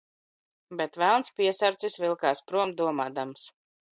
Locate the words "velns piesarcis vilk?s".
1.01-2.43